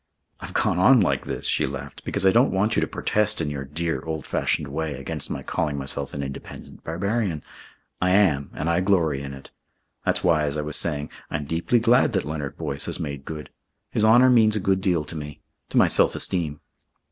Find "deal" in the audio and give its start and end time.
14.81-15.05